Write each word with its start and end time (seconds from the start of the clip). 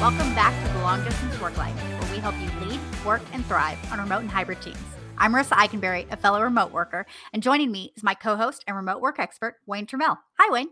Welcome 0.00 0.32
back 0.36 0.54
to 0.64 0.72
the 0.74 0.78
Long 0.78 1.02
Distance 1.02 1.40
Work 1.40 1.58
Life, 1.58 1.74
where 1.74 2.12
we 2.12 2.18
help 2.18 2.36
you 2.38 2.48
lead, 2.68 2.78
work, 3.04 3.20
and 3.32 3.44
thrive 3.46 3.76
on 3.90 3.98
remote 3.98 4.20
and 4.20 4.30
hybrid 4.30 4.62
teams. 4.62 4.78
I'm 5.16 5.32
Marisa 5.32 5.56
Eikenberry, 5.56 6.06
a 6.12 6.16
fellow 6.16 6.40
remote 6.40 6.70
worker, 6.70 7.04
and 7.32 7.42
joining 7.42 7.72
me 7.72 7.92
is 7.96 8.04
my 8.04 8.14
co 8.14 8.36
host 8.36 8.62
and 8.68 8.76
remote 8.76 9.00
work 9.00 9.18
expert, 9.18 9.56
Wayne 9.66 9.86
Turmel. 9.88 10.18
Hi, 10.38 10.52
Wayne. 10.52 10.68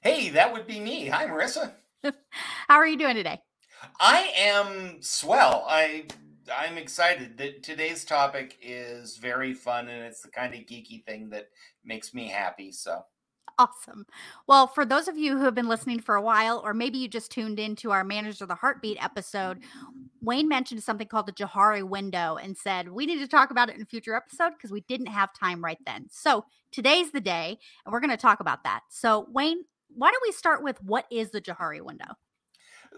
Hey, 0.00 0.28
that 0.30 0.52
would 0.52 0.66
be 0.66 0.80
me. 0.80 1.06
Hi, 1.06 1.28
Marisa. 1.28 1.70
How 2.02 2.74
are 2.74 2.86
you 2.86 2.98
doing 2.98 3.14
today? 3.14 3.40
I 4.00 4.32
am 4.36 5.00
swell. 5.00 5.64
I 5.68 6.06
I'm 6.52 6.76
excited 6.76 7.38
that 7.38 7.62
today's 7.62 8.04
topic 8.04 8.58
is 8.60 9.18
very 9.18 9.54
fun 9.54 9.86
and 9.86 10.02
it's 10.02 10.22
the 10.22 10.30
kind 10.30 10.52
of 10.52 10.62
geeky 10.62 11.04
thing 11.04 11.30
that 11.30 11.48
makes 11.84 12.12
me 12.12 12.26
happy. 12.26 12.72
So 12.72 13.04
Awesome. 13.58 14.06
Well, 14.48 14.66
for 14.66 14.84
those 14.84 15.06
of 15.06 15.16
you 15.16 15.36
who 15.36 15.44
have 15.44 15.54
been 15.54 15.68
listening 15.68 16.00
for 16.00 16.16
a 16.16 16.22
while, 16.22 16.60
or 16.64 16.74
maybe 16.74 16.98
you 16.98 17.06
just 17.06 17.30
tuned 17.30 17.60
into 17.60 17.92
our 17.92 18.02
Manager 18.02 18.44
of 18.44 18.48
the 18.48 18.56
Heartbeat 18.56 19.02
episode, 19.02 19.60
Wayne 20.20 20.48
mentioned 20.48 20.82
something 20.82 21.06
called 21.06 21.26
the 21.26 21.32
Johari 21.32 21.82
window 21.82 22.36
and 22.36 22.56
said 22.56 22.88
we 22.88 23.06
need 23.06 23.20
to 23.20 23.28
talk 23.28 23.50
about 23.50 23.68
it 23.68 23.76
in 23.76 23.82
a 23.82 23.86
future 23.86 24.14
episode 24.14 24.54
because 24.56 24.72
we 24.72 24.80
didn't 24.88 25.06
have 25.06 25.32
time 25.32 25.62
right 25.62 25.78
then. 25.86 26.06
So 26.10 26.44
today's 26.72 27.12
the 27.12 27.20
day, 27.20 27.58
and 27.84 27.92
we're 27.92 28.00
going 28.00 28.10
to 28.10 28.16
talk 28.16 28.40
about 28.40 28.64
that. 28.64 28.80
So, 28.88 29.28
Wayne, 29.32 29.64
why 29.88 30.10
don't 30.10 30.22
we 30.26 30.32
start 30.32 30.62
with 30.62 30.82
what 30.82 31.06
is 31.10 31.30
the 31.30 31.40
Johari 31.40 31.80
window? 31.80 32.16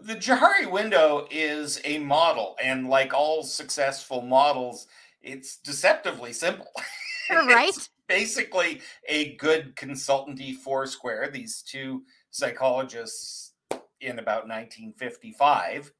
The 0.01 0.15
Johari 0.15 0.70
window 0.70 1.27
is 1.30 1.80
a 1.84 1.98
model, 1.98 2.57
and 2.62 2.88
like 2.88 3.12
all 3.12 3.43
successful 3.43 4.23
models, 4.23 4.87
it's 5.23 5.57
deceptively 5.57 6.32
simple. 6.32 6.70
right? 7.30 7.88
Basically 8.09 8.80
a 9.09 9.34
good 9.37 9.74
consultancy 9.77 10.55
foursquare. 10.55 11.30
These 11.32 11.62
two 11.62 12.02
psychologists 12.30 13.52
in 14.01 14.18
about 14.18 14.48
1955 14.48 15.93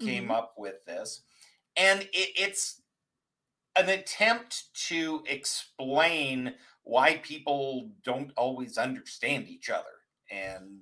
came 0.00 0.24
mm-hmm. 0.24 0.32
up 0.32 0.54
with 0.56 0.84
this. 0.86 1.22
And 1.76 2.02
it, 2.02 2.30
it's 2.36 2.82
an 3.76 3.88
attempt 3.88 4.74
to 4.88 5.22
explain 5.26 6.54
why 6.84 7.20
people 7.22 7.90
don't 8.04 8.32
always 8.36 8.76
understand 8.76 9.48
each 9.48 9.70
other 9.70 9.84
and 10.30 10.80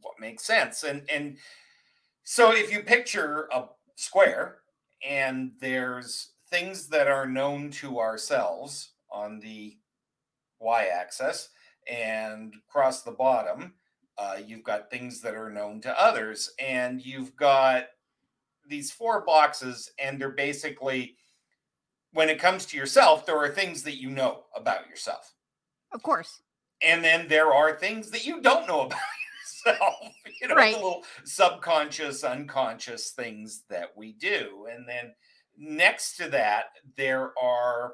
what 0.00 0.14
makes 0.20 0.44
sense. 0.44 0.82
And 0.84 1.02
and 1.12 1.36
so 2.24 2.52
if 2.52 2.72
you 2.72 2.82
picture 2.82 3.48
a 3.52 3.64
square 3.96 4.58
and 5.06 5.52
there's 5.60 6.30
things 6.50 6.88
that 6.88 7.08
are 7.08 7.26
known 7.26 7.70
to 7.70 7.98
ourselves 7.98 8.92
on 9.10 9.38
the 9.40 9.76
y-axis 10.60 11.50
and 11.90 12.54
across 12.68 13.02
the 13.02 13.10
bottom 13.10 13.74
uh, 14.18 14.36
you've 14.44 14.64
got 14.64 14.90
things 14.90 15.20
that 15.20 15.34
are 15.34 15.50
known 15.50 15.80
to 15.80 16.02
others 16.02 16.50
and 16.58 17.04
you've 17.04 17.36
got 17.36 17.84
these 18.68 18.90
four 18.90 19.24
boxes 19.24 19.90
and 19.98 20.20
they're 20.20 20.30
basically 20.30 21.16
when 22.12 22.28
it 22.28 22.40
comes 22.40 22.66
to 22.66 22.76
yourself 22.76 23.24
there 23.24 23.38
are 23.38 23.48
things 23.48 23.82
that 23.82 24.00
you 24.00 24.10
know 24.10 24.44
about 24.54 24.88
yourself. 24.88 25.34
Of 25.92 26.02
course. 26.02 26.40
And 26.82 27.02
then 27.02 27.28
there 27.28 27.52
are 27.52 27.76
things 27.76 28.10
that 28.10 28.26
you 28.26 28.40
don't 28.40 28.66
know 28.66 28.80
about 28.86 28.98
yourself 29.66 30.12
you 30.40 30.48
know 30.48 30.54
right. 30.54 30.74
the 30.74 30.78
little 30.78 31.04
subconscious 31.24 32.24
unconscious 32.24 33.10
things 33.10 33.62
that 33.70 33.90
we 33.96 34.12
do. 34.12 34.66
And 34.72 34.88
then 34.88 35.12
next 35.56 36.16
to 36.16 36.28
that 36.30 36.66
there 36.96 37.32
are 37.40 37.92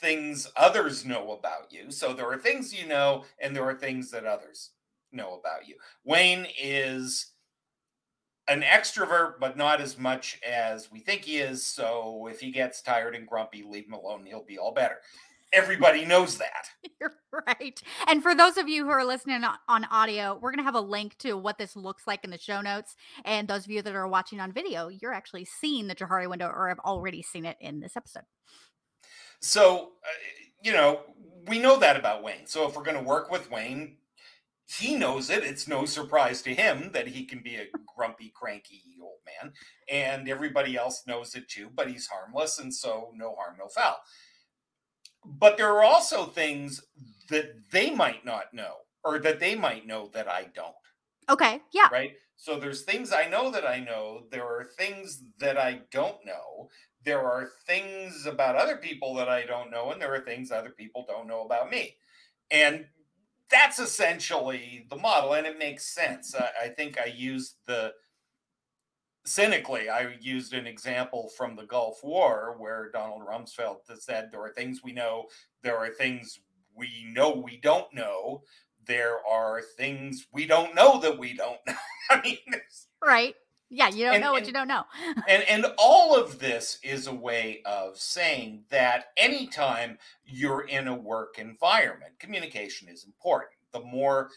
things 0.00 0.50
others 0.56 1.04
know 1.04 1.32
about 1.32 1.72
you. 1.72 1.90
So 1.90 2.12
there 2.12 2.30
are 2.30 2.38
things 2.38 2.72
you 2.72 2.86
know, 2.86 3.24
and 3.40 3.54
there 3.54 3.64
are 3.64 3.74
things 3.74 4.10
that 4.10 4.24
others 4.24 4.70
know 5.12 5.38
about 5.38 5.68
you. 5.68 5.76
Wayne 6.04 6.46
is 6.60 7.32
an 8.48 8.62
extrovert, 8.62 9.34
but 9.40 9.56
not 9.56 9.80
as 9.80 9.98
much 9.98 10.38
as 10.46 10.90
we 10.90 11.00
think 11.00 11.22
he 11.22 11.38
is. 11.38 11.64
So 11.64 12.28
if 12.30 12.40
he 12.40 12.50
gets 12.50 12.82
tired 12.82 13.14
and 13.14 13.26
grumpy, 13.26 13.64
leave 13.66 13.86
him 13.86 13.94
alone. 13.94 14.26
He'll 14.26 14.44
be 14.44 14.58
all 14.58 14.72
better. 14.72 14.96
Everybody 15.52 16.04
knows 16.04 16.36
that. 16.38 16.68
You're 17.00 17.14
right. 17.46 17.80
And 18.08 18.22
for 18.22 18.34
those 18.34 18.56
of 18.56 18.68
you 18.68 18.84
who 18.84 18.90
are 18.90 19.04
listening 19.04 19.44
on 19.68 19.84
audio, 19.84 20.38
we're 20.40 20.50
going 20.50 20.58
to 20.58 20.64
have 20.64 20.74
a 20.74 20.80
link 20.80 21.16
to 21.18 21.34
what 21.34 21.58
this 21.58 21.76
looks 21.76 22.06
like 22.06 22.24
in 22.24 22.30
the 22.30 22.38
show 22.38 22.60
notes. 22.60 22.96
And 23.24 23.46
those 23.46 23.64
of 23.64 23.70
you 23.70 23.80
that 23.82 23.94
are 23.94 24.08
watching 24.08 24.40
on 24.40 24.52
video, 24.52 24.88
you're 24.88 25.12
actually 25.12 25.44
seeing 25.44 25.86
the 25.86 25.94
Johari 25.94 26.28
window 26.28 26.48
or 26.48 26.68
have 26.68 26.80
already 26.80 27.22
seen 27.22 27.46
it 27.46 27.56
in 27.60 27.80
this 27.80 27.96
episode. 27.96 28.24
So, 29.40 29.92
uh, 30.04 30.08
you 30.62 30.72
know, 30.72 31.00
we 31.46 31.58
know 31.58 31.78
that 31.78 31.96
about 31.96 32.22
Wayne. 32.22 32.46
So 32.46 32.66
if 32.66 32.76
we're 32.76 32.82
going 32.82 32.96
to 32.96 33.02
work 33.02 33.30
with 33.30 33.50
Wayne, 33.50 33.96
he 34.66 34.96
knows 34.96 35.30
it. 35.30 35.44
It's 35.44 35.68
no 35.68 35.84
surprise 35.84 36.40
to 36.42 36.54
him 36.54 36.90
that 36.92 37.06
he 37.06 37.24
can 37.24 37.40
be 37.40 37.56
a 37.56 37.66
grumpy, 37.96 38.32
cranky 38.34 38.82
old 39.02 39.18
man. 39.26 39.52
And 39.90 40.28
everybody 40.28 40.76
else 40.76 41.02
knows 41.06 41.34
it 41.34 41.48
too, 41.48 41.70
but 41.74 41.88
he's 41.88 42.06
harmless. 42.06 42.58
And 42.58 42.74
so 42.74 43.12
no 43.14 43.34
harm, 43.34 43.56
no 43.58 43.68
foul. 43.68 43.98
But 45.24 45.56
there 45.56 45.68
are 45.68 45.84
also 45.84 46.26
things 46.26 46.82
that 47.28 47.70
they 47.70 47.90
might 47.90 48.24
not 48.24 48.52
know 48.52 48.74
or 49.04 49.18
that 49.18 49.40
they 49.40 49.54
might 49.54 49.86
know 49.86 50.10
that 50.14 50.28
I 50.28 50.48
don't. 50.54 50.74
Okay. 51.28 51.60
Yeah. 51.72 51.88
Right. 51.90 52.12
So 52.44 52.58
there's 52.58 52.82
things 52.82 53.10
I 53.10 53.26
know 53.26 53.50
that 53.50 53.66
I 53.66 53.80
know. 53.80 54.24
There 54.30 54.44
are 54.44 54.64
things 54.76 55.22
that 55.38 55.56
I 55.56 55.80
don't 55.90 56.18
know 56.26 56.68
there 57.04 57.22
are 57.22 57.50
things 57.66 58.26
about 58.26 58.56
other 58.56 58.76
people 58.76 59.14
that 59.14 59.28
I 59.28 59.44
don't 59.44 59.70
know, 59.70 59.92
and 59.92 60.00
there 60.00 60.14
are 60.14 60.20
things 60.20 60.50
other 60.50 60.70
people 60.70 61.04
don't 61.06 61.28
know 61.28 61.42
about 61.42 61.70
me. 61.70 61.96
And 62.50 62.86
that's 63.50 63.78
essentially 63.78 64.86
the 64.88 64.96
model, 64.96 65.34
and 65.34 65.46
it 65.46 65.58
makes 65.58 65.94
sense. 65.94 66.34
I, 66.34 66.64
I 66.64 66.68
think 66.68 66.98
I 66.98 67.06
used 67.06 67.56
the 67.66 67.92
cynically, 69.26 69.88
I 69.88 70.16
used 70.20 70.52
an 70.52 70.66
example 70.66 71.30
from 71.36 71.56
the 71.56 71.64
Gulf 71.64 72.00
War 72.02 72.56
where 72.58 72.90
Donald 72.90 73.22
Rumsfeld 73.22 73.78
said 73.98 74.28
there 74.30 74.42
are 74.42 74.52
things 74.52 74.80
we 74.82 74.92
know, 74.92 75.26
there 75.62 75.78
are 75.78 75.90
things 75.90 76.40
we 76.74 77.06
know 77.10 77.30
we 77.30 77.58
don't 77.58 77.92
know, 77.94 78.42
there 78.86 79.18
are 79.26 79.62
things 79.76 80.26
we 80.32 80.46
don't 80.46 80.74
know 80.74 81.00
that 81.00 81.18
we 81.18 81.34
don't 81.34 81.58
know. 81.66 81.74
I 82.10 82.20
mean, 82.22 82.38
right. 83.02 83.34
Yeah, 83.70 83.88
you 83.88 84.04
don't 84.04 84.14
and, 84.14 84.22
know 84.22 84.32
what 84.32 84.38
and, 84.38 84.46
you 84.46 84.52
don't 84.52 84.68
know. 84.68 84.84
and 85.28 85.42
and 85.44 85.66
all 85.78 86.16
of 86.16 86.38
this 86.38 86.78
is 86.82 87.06
a 87.06 87.14
way 87.14 87.62
of 87.64 87.98
saying 87.98 88.64
that 88.70 89.06
anytime 89.16 89.98
you're 90.24 90.62
in 90.62 90.88
a 90.88 90.94
work 90.94 91.38
environment, 91.38 92.12
communication 92.18 92.88
is 92.88 93.04
important. 93.04 93.52
The 93.72 93.80
more 93.80 94.30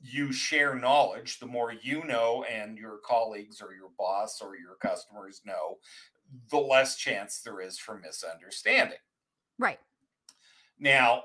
you 0.00 0.32
share 0.32 0.74
knowledge, 0.74 1.38
the 1.38 1.46
more 1.46 1.72
you 1.72 2.04
know 2.04 2.44
and 2.44 2.78
your 2.78 2.98
colleagues 2.98 3.60
or 3.60 3.74
your 3.74 3.90
boss 3.98 4.40
or 4.40 4.56
your 4.56 4.74
customers 4.76 5.40
know, 5.44 5.78
the 6.50 6.58
less 6.58 6.96
chance 6.96 7.40
there 7.40 7.60
is 7.60 7.78
for 7.78 7.98
misunderstanding. 7.98 8.98
Right. 9.58 9.80
Now, 10.78 11.24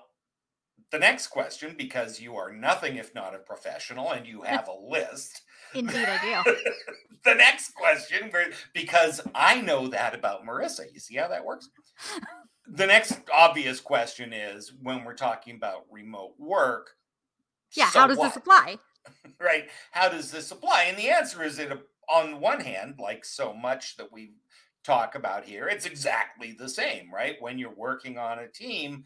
the 0.92 1.00
next 1.00 1.28
question, 1.28 1.76
because 1.78 2.22
you 2.22 2.36
are 2.36 2.52
nothing 2.52 2.98
if 2.98 3.16
not 3.16 3.34
a 3.34 3.40
professional 3.40 4.12
and 4.12 4.28
you 4.28 4.44
have 4.44 4.68
a 4.68 4.92
list. 4.92 5.42
Indeed, 5.74 6.06
I 6.08 6.44
do. 6.46 6.56
the 7.26 7.34
next 7.34 7.74
question, 7.74 8.32
because 8.74 9.22
I 9.34 9.60
know 9.62 9.88
that 9.88 10.14
about 10.14 10.46
Marisa. 10.46 10.86
You 10.94 11.00
see 11.00 11.16
how 11.16 11.28
that 11.30 11.44
works? 11.44 11.70
the 12.68 12.86
next 12.86 13.20
obvious 13.34 13.80
question 13.80 14.34
is 14.34 14.72
when 14.84 15.04
we're 15.04 15.16
talking 15.16 15.56
about 15.56 15.86
remote 15.90 16.36
work. 16.38 16.92
Yeah, 17.72 17.90
so 17.90 18.02
how 18.02 18.08
does 18.08 18.18
what? 18.18 18.28
this 18.28 18.38
apply? 18.38 18.78
right. 19.40 19.70
How 19.92 20.10
does 20.10 20.32
this 20.32 20.52
apply? 20.52 20.86
And 20.90 20.98
the 20.98 21.10
answer 21.10 21.44
is 21.44 21.58
it 21.58 21.72
on 22.08 22.40
one 22.40 22.60
hand, 22.60 22.96
like 23.00 23.26
so 23.26 23.54
much 23.54 23.98
that 23.98 24.12
we 24.12 24.34
talk 24.84 25.16
about 25.16 25.46
here, 25.46 25.68
it's 25.68 25.86
exactly 25.86 26.52
the 26.52 26.70
same, 26.70 27.12
right? 27.12 27.38
When 27.40 27.58
you're 27.58 27.74
working 27.74 28.18
on 28.18 28.40
a 28.40 28.48
team, 28.48 29.06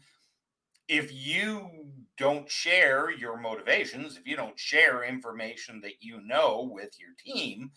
if 0.88 1.12
you 1.12 1.70
don't 2.16 2.50
share 2.50 3.10
your 3.10 3.38
motivations, 3.38 4.16
if 4.16 4.26
you 4.26 4.36
don't 4.36 4.58
share 4.58 5.04
information 5.04 5.80
that 5.82 6.00
you 6.02 6.20
know 6.22 6.68
with 6.72 6.98
your 6.98 7.10
team, 7.24 7.70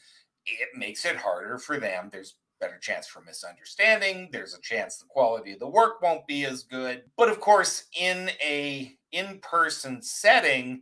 it 0.46 0.70
makes 0.76 1.06
it 1.06 1.16
harder 1.16 1.60
for 1.60 1.80
them. 1.80 2.10
There's 2.12 2.36
better 2.60 2.80
chance 2.80 3.08
for 3.08 3.22
misunderstanding. 3.22 4.30
There's 4.32 4.54
a 4.54 4.62
chance 4.62 4.98
the 4.98 5.06
quality 5.06 5.54
of 5.54 5.60
the 5.60 5.68
work 5.68 6.02
won't 6.02 6.26
be 6.28 6.46
as 6.46 6.64
good. 6.64 7.04
But 7.18 7.30
of 7.30 7.40
course, 7.40 7.86
in 8.00 8.30
a 8.44 8.96
in-person 9.12 10.02
setting, 10.02 10.82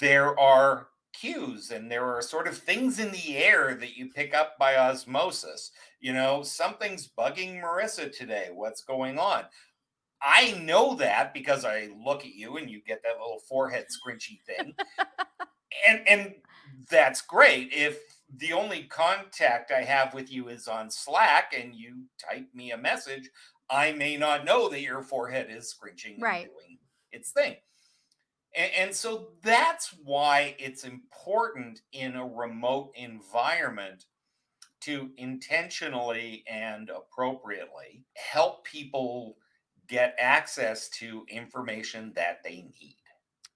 there 0.00 0.38
are 0.38 0.88
cues 1.12 1.70
and 1.70 1.90
there 1.90 2.06
are 2.06 2.22
sort 2.22 2.48
of 2.48 2.56
things 2.56 2.98
in 2.98 3.12
the 3.12 3.36
air 3.36 3.74
that 3.74 3.96
you 3.96 4.08
pick 4.10 4.34
up 4.34 4.58
by 4.58 4.76
osmosis. 4.76 5.70
You 6.00 6.12
know, 6.12 6.42
something's 6.42 7.10
bugging 7.16 7.62
Marisa 7.62 8.16
today. 8.16 8.48
What's 8.52 8.82
going 8.82 9.18
on? 9.18 9.44
I 10.24 10.52
know 10.62 10.94
that 10.96 11.34
because 11.34 11.66
I 11.66 11.90
look 12.02 12.20
at 12.24 12.34
you 12.34 12.56
and 12.56 12.70
you 12.70 12.80
get 12.86 13.02
that 13.02 13.20
little 13.20 13.40
forehead 13.46 13.86
scrunchy 13.86 14.40
thing. 14.42 14.74
and 15.88 16.08
and 16.08 16.34
that's 16.90 17.20
great. 17.20 17.72
If 17.72 17.98
the 18.36 18.54
only 18.54 18.84
contact 18.84 19.70
I 19.70 19.82
have 19.82 20.14
with 20.14 20.32
you 20.32 20.48
is 20.48 20.66
on 20.66 20.90
Slack 20.90 21.54
and 21.56 21.74
you 21.74 22.04
type 22.18 22.48
me 22.54 22.72
a 22.72 22.78
message, 22.78 23.30
I 23.70 23.92
may 23.92 24.16
not 24.16 24.44
know 24.44 24.68
that 24.70 24.80
your 24.80 25.02
forehead 25.02 25.48
is 25.50 25.68
scrunching 25.68 26.20
right. 26.20 26.44
doing 26.44 26.78
its 27.12 27.30
thing. 27.30 27.56
And, 28.56 28.70
and 28.78 28.94
so 28.94 29.28
that's 29.42 29.94
why 30.04 30.56
it's 30.58 30.84
important 30.84 31.82
in 31.92 32.16
a 32.16 32.26
remote 32.26 32.92
environment 32.94 34.06
to 34.82 35.10
intentionally 35.16 36.44
and 36.46 36.90
appropriately 36.90 38.04
help 38.16 38.64
people 38.64 39.36
get 39.88 40.14
access 40.18 40.88
to 40.90 41.24
information 41.28 42.12
that 42.16 42.42
they 42.42 42.62
need. 42.80 42.96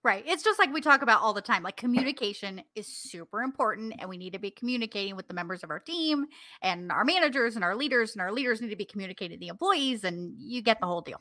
Right. 0.05 0.23
It's 0.27 0.45
just 0.45 0.61
like 0.61 0.73
we 0.73 0.81
talk 0.81 1.03
about 1.03 1.21
all 1.23 1.33
the 1.35 1.43
time. 1.43 1.63
Like 1.65 1.77
communication 2.17 2.63
is 2.77 2.87
super 2.87 3.43
important 3.43 3.95
and 3.99 4.09
we 4.09 4.17
need 4.17 4.33
to 4.35 4.39
be 4.39 4.51
communicating 4.51 5.17
with 5.17 5.27
the 5.27 5.35
members 5.35 5.65
of 5.65 5.71
our 5.71 5.81
team 5.81 6.27
and 6.63 6.93
our 6.93 7.05
managers 7.05 7.57
and 7.57 7.65
our 7.65 7.75
leaders 7.75 8.13
and 8.13 8.23
our 8.23 8.33
leaders 8.33 8.61
need 8.61 8.71
to 8.71 8.77
be 8.77 8.85
communicating 8.85 9.37
to 9.37 9.41
the 9.41 9.49
employees 9.49 10.05
and 10.05 10.35
you 10.39 10.63
get 10.63 10.79
the 10.81 10.87
whole 10.87 11.01
deal. 11.01 11.21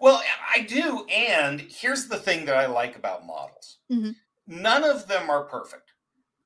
Well, 0.00 0.22
I 0.54 0.60
do 0.60 1.04
and 1.06 1.60
here's 1.60 2.06
the 2.06 2.16
thing 2.16 2.44
that 2.46 2.56
I 2.56 2.66
like 2.66 2.96
about 2.96 3.26
models. 3.26 3.78
Mhm. 3.90 4.14
None 4.46 4.84
of 4.84 5.08
them 5.08 5.28
are 5.28 5.44
perfect. 5.44 5.90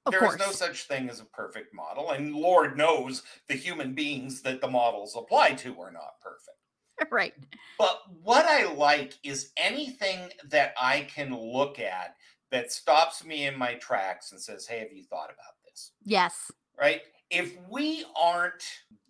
Of 0.07 0.13
There 0.13 0.23
is 0.25 0.29
course. 0.37 0.41
no 0.41 0.53
such 0.53 0.85
thing 0.85 1.11
as 1.11 1.21
a 1.21 1.25
perfect 1.27 1.75
model 1.75 2.11
and 2.11 2.35
Lord 2.35 2.79
knows 2.79 3.23
the 3.49 3.55
human 3.55 3.93
beings 3.95 4.41
that 4.43 4.63
the 4.63 4.69
models 4.71 5.15
apply 5.15 5.53
to 5.57 5.79
are 5.81 5.93
not 5.93 6.21
perfect. 6.23 6.57
right. 7.11 7.35
But 7.79 8.03
what 8.23 8.47
I 8.47 8.73
like 8.73 9.15
is 9.23 9.53
anything 9.57 10.31
that 10.51 10.75
I 10.81 11.03
can 11.03 11.37
look 11.37 11.79
at 11.79 12.17
that 12.51 12.73
stops 12.73 13.25
me 13.25 13.47
in 13.47 13.59
my 13.59 13.75
tracks 13.75 14.33
and 14.33 14.41
says, 14.41 14.67
Hey, 14.67 14.79
have 14.81 14.93
you 14.93 15.03
thought 15.05 15.27
about 15.27 15.55
this? 15.69 15.93
Yes. 16.05 16.51
Right? 16.79 17.03
If 17.31 17.57
we 17.71 18.05
aren't 18.21 18.65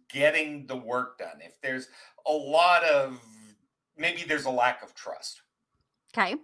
getting 0.09 0.67
the 0.67 0.77
work 0.77 1.19
done, 1.19 1.41
if 1.41 1.61
there's 1.63 1.89
a 2.27 2.33
lot 2.33 2.83
of 2.85 3.21
maybe 3.97 4.25
there's 4.25 4.47
a 4.47 4.51
lack 4.51 4.83
of 4.83 4.95
trust. 4.95 5.43
Okay. 6.17 6.37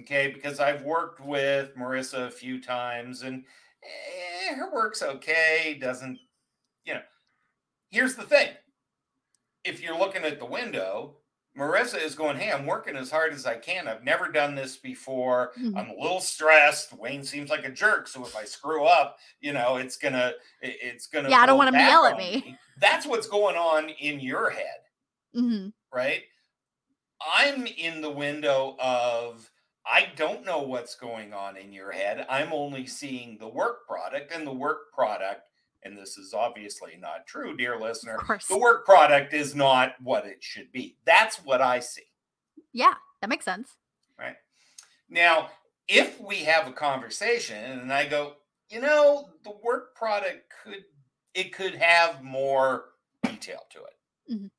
Okay. 0.00 0.32
Because 0.32 0.60
I've 0.60 0.82
worked 0.82 1.20
with 1.20 1.76
Marisa 1.76 2.26
a 2.26 2.30
few 2.30 2.60
times 2.60 3.22
and 3.22 3.44
eh, 3.84 4.54
her 4.54 4.72
work's 4.72 5.02
okay. 5.02 5.78
Doesn't, 5.80 6.18
you 6.84 6.94
know, 6.94 7.02
here's 7.90 8.16
the 8.16 8.24
thing 8.24 8.48
if 9.66 9.80
you're 9.80 9.98
looking 9.98 10.24
at 10.24 10.38
the 10.38 10.46
window, 10.46 11.16
Marisa 11.56 12.00
is 12.02 12.14
going, 12.14 12.36
Hey, 12.36 12.52
I'm 12.52 12.66
working 12.66 12.96
as 12.96 13.10
hard 13.10 13.32
as 13.32 13.46
I 13.46 13.56
can. 13.56 13.88
I've 13.88 14.04
never 14.04 14.28
done 14.30 14.54
this 14.54 14.76
before. 14.76 15.52
Mhm. 15.58 15.76
I'm 15.76 15.88
a 15.90 15.94
little 16.02 16.20
stressed. 16.20 16.92
Wayne 16.92 17.24
seems 17.24 17.48
like 17.48 17.64
a 17.64 17.70
jerk. 17.70 18.08
So 18.08 18.24
if 18.24 18.36
I 18.36 18.44
screw 18.44 18.84
up, 18.84 19.18
you 19.40 19.52
know, 19.52 19.76
it's 19.76 19.96
gonna, 19.96 20.34
it's 20.60 21.06
gonna. 21.06 21.30
Yeah, 21.30 21.38
I 21.40 21.46
don't 21.46 21.56
want 21.56 21.68
him 21.68 21.74
to 21.76 21.80
yell 21.80 22.04
at 22.04 22.12
on 22.12 22.18
me. 22.18 22.58
That's 22.78 23.06
what's 23.06 23.26
going 23.26 23.56
on 23.56 23.88
in 23.88 24.20
your 24.20 24.50
head, 24.50 24.80
hmm 25.32 25.68
right? 25.92 26.24
I'm 27.34 27.66
in 27.66 28.02
the 28.02 28.10
window 28.10 28.76
of, 28.78 29.50
I 29.86 30.08
don't 30.16 30.44
know 30.44 30.60
what's 30.60 30.94
going 30.94 31.32
on 31.32 31.56
in 31.56 31.72
your 31.72 31.90
head. 31.92 32.26
I'm 32.28 32.52
only 32.52 32.86
seeing 32.86 33.38
the 33.38 33.48
work 33.48 33.86
product 33.86 34.32
and 34.32 34.46
the 34.46 34.52
work 34.52 34.92
product. 34.92 35.48
And 35.86 35.96
this 35.96 36.18
is 36.18 36.34
obviously 36.34 36.96
not 37.00 37.26
true, 37.28 37.56
dear 37.56 37.78
listener 37.78 38.16
Of 38.16 38.26
course. 38.26 38.46
the 38.48 38.58
work 38.58 38.84
product 38.84 39.32
is 39.32 39.54
not 39.54 39.94
what 40.02 40.26
it 40.26 40.42
should 40.42 40.72
be. 40.72 40.96
That's 41.04 41.36
what 41.44 41.60
I 41.62 41.78
see. 41.78 42.02
Yeah, 42.72 42.94
that 43.20 43.30
makes 43.30 43.44
sense. 43.44 43.76
Right. 44.18 44.34
Now, 45.08 45.50
if 45.86 46.20
we 46.20 46.38
have 46.38 46.66
a 46.66 46.72
conversation 46.72 47.78
and 47.80 47.92
I 47.92 48.06
go, 48.08 48.34
you 48.68 48.80
know, 48.80 49.28
the 49.44 49.52
work 49.62 49.94
product 49.94 50.52
could 50.62 50.84
it 51.34 51.52
could 51.52 51.74
have 51.76 52.22
more 52.24 52.86
detail 53.22 53.60
to 53.70 53.78
it. 53.84 54.32
Mhm. 54.32 54.50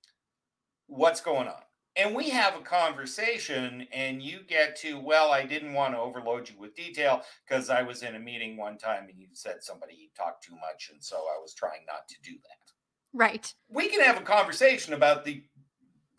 What's 0.85 1.19
going 1.21 1.47
on? 1.47 1.61
And 1.97 2.13
we 2.15 2.29
have 2.29 2.55
a 2.55 2.61
conversation, 2.61 3.87
and 3.91 4.21
you 4.21 4.41
get 4.47 4.75
to, 4.77 4.99
well, 4.99 5.31
I 5.31 5.45
didn't 5.45 5.73
want 5.73 5.95
to 5.95 5.99
overload 5.99 6.47
you 6.47 6.55
with 6.59 6.75
detail 6.75 7.23
because 7.47 7.69
I 7.71 7.81
was 7.81 8.03
in 8.03 8.15
a 8.15 8.19
meeting 8.19 8.55
one 8.55 8.77
time 8.77 9.07
and 9.09 9.17
you 9.19 9.27
said 9.33 9.63
somebody 9.63 10.11
talked 10.15 10.43
too 10.43 10.55
much. 10.55 10.89
And 10.93 11.03
so 11.03 11.15
I 11.15 11.41
was 11.41 11.53
trying 11.55 11.81
not 11.87 12.07
to 12.09 12.15
do 12.23 12.31
that. 12.33 12.73
Right. 13.13 13.51
we 13.69 13.87
can 13.89 14.01
have 14.01 14.17
a 14.17 14.23
conversation 14.23 14.93
about 14.93 15.25
the 15.25 15.41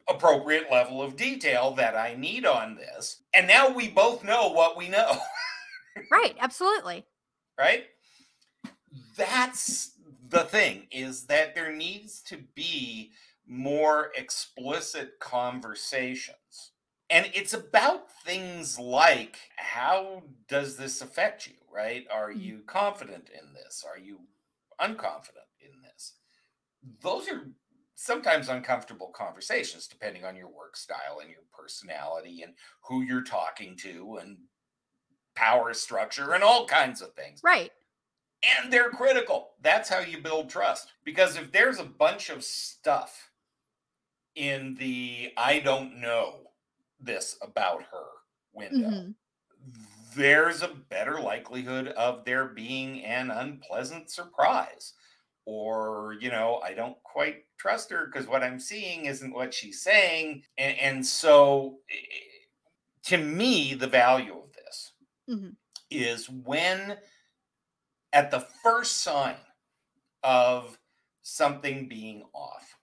appropriate 0.08 0.68
level 0.72 1.00
of 1.00 1.14
detail 1.16 1.72
that 1.74 1.94
I 1.94 2.14
need 2.14 2.44
on 2.44 2.74
this. 2.74 3.22
And 3.34 3.46
now 3.46 3.68
we 3.68 3.88
both 3.88 4.24
know 4.24 4.48
what 4.48 4.76
we 4.76 4.88
know, 4.88 5.16
Right. 6.10 6.34
Absolutely. 6.40 7.04
right? 7.58 7.84
That's 9.16 9.92
the 10.28 10.44
thing 10.44 10.86
is 10.90 11.24
that 11.26 11.54
there 11.54 11.72
needs 11.72 12.20
to 12.22 12.38
be 12.54 13.12
more 13.48 14.12
explicit 14.16 15.18
conversations. 15.20 16.72
And 17.10 17.30
it's 17.34 17.54
about 17.54 18.12
things 18.12 18.78
like 18.78 19.38
how 19.56 20.24
does 20.48 20.76
this 20.76 21.00
affect 21.00 21.46
you, 21.46 21.54
right? 21.70 22.06
Are 22.10 22.30
Mhm. 22.30 22.40
you 22.42 22.62
confident 22.64 23.30
in 23.30 23.54
this? 23.54 23.84
Are 23.84 23.98
you 23.98 24.28
unconfident 24.80 25.48
in 25.60 25.82
this? 25.82 26.18
Those 27.00 27.28
are 27.28 27.52
sometimes 27.94 28.48
uncomfortable 28.48 29.10
conversations 29.10 29.88
depending 29.88 30.24
on 30.24 30.36
your 30.36 30.48
work 30.48 30.76
style 30.76 31.20
and 31.20 31.30
your 31.30 31.42
personality 31.52 32.42
and 32.42 32.56
who 32.82 33.02
you're 33.02 33.24
talking 33.24 33.76
to 33.78 34.18
and 34.18 34.48
power 35.34 35.74
structure 35.74 36.34
and 36.34 36.44
all 36.44 36.66
kinds 36.66 37.00
of 37.02 37.14
things 37.14 37.40
Right. 37.42 37.72
and 38.42 38.72
they're 38.72 38.90
critical. 38.90 39.54
That's 39.60 39.88
how 39.88 40.00
you 40.00 40.18
build 40.22 40.50
trust. 40.50 40.92
Because 41.04 41.36
if 41.36 41.50
there's 41.52 41.78
a 41.78 41.84
bunch 41.84 42.30
of 42.30 42.44
stuff 42.44 43.27
in 44.34 44.74
the 44.76 45.32
I 45.36 45.60
don't 45.60 46.00
know 46.00 46.52
this 47.00 47.38
about 47.42 47.82
her 47.84 48.06
window, 48.52 48.90
Mhm. 48.90 49.14
there's 50.14 50.62
a 50.62 50.68
better 50.68 51.20
likelihood 51.20 51.88
of 51.88 52.24
there 52.24 52.46
being 52.48 53.04
an 53.04 53.30
unpleasant 53.30 54.10
surprise. 54.10 54.94
Or, 55.46 56.16
you 56.20 56.30
know, 56.30 56.60
I 56.62 56.74
don't 56.74 57.02
quite 57.04 57.44
trust 57.58 57.90
her 57.90 58.06
because 58.06 58.26
what 58.26 58.42
I'm 58.42 58.60
seeing 58.60 59.06
isn't 59.06 59.32
what 59.32 59.54
she's 59.54 59.82
saying. 59.82 60.44
And, 60.58 60.78
and 60.78 61.06
so, 61.06 61.80
to 63.04 63.16
me, 63.16 63.74
the 63.74 63.86
value 63.86 64.38
of 64.38 64.52
this 64.52 64.92
Mhm. 65.28 65.56
is 65.90 66.28
when 66.30 66.98
at 68.12 68.30
the 68.30 68.40
first 68.40 68.98
sign 68.98 69.36
of 70.24 70.78
something 71.22 71.88
being 71.88 72.24
off. 72.34 72.77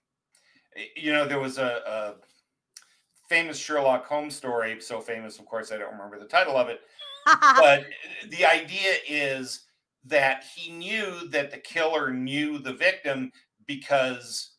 You 0.96 1.12
know, 1.12 1.26
there 1.26 1.38
was 1.40 1.58
a, 1.58 1.82
a 1.86 2.14
famous 3.28 3.58
Sherlock 3.58 4.06
Holmes 4.06 4.36
story, 4.36 4.80
so 4.80 5.00
famous, 5.00 5.38
of 5.38 5.46
course, 5.46 5.72
I 5.72 5.78
don't 5.78 5.92
remember 5.92 6.18
the 6.18 6.26
title 6.26 6.56
of 6.56 6.68
it, 6.68 6.80
but 7.56 7.86
the 8.28 8.44
idea 8.46 8.94
is 9.08 9.66
that 10.04 10.44
he 10.54 10.70
knew 10.70 11.28
that 11.28 11.50
the 11.50 11.58
killer 11.58 12.12
knew 12.12 12.58
the 12.58 12.72
victim 12.72 13.32
because 13.66 14.56